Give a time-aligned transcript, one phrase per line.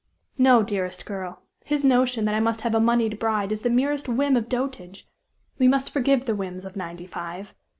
[0.39, 4.09] No, dearest girl his notion that I must have a moneyed bride is the merest
[4.09, 5.07] whim of dotage;
[5.59, 7.53] we must forgive the whims of ninety five.